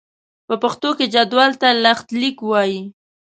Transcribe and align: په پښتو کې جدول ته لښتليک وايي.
په 0.47 0.55
پښتو 0.63 0.89
کې 0.97 1.05
جدول 1.13 1.51
ته 1.61 1.67
لښتليک 1.83 2.37
وايي. 2.49 2.81